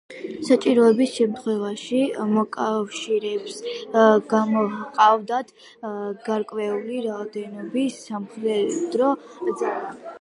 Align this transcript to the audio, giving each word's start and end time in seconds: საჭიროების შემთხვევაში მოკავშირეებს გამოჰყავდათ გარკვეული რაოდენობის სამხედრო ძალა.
საჭიროების 0.45 1.11
შემთხვევაში 1.17 1.99
მოკავშირეებს 2.37 3.59
გამოჰყავდათ 4.33 5.53
გარკვეული 6.31 7.03
რაოდენობის 7.09 8.01
სამხედრო 8.09 9.13
ძალა. 9.63 9.99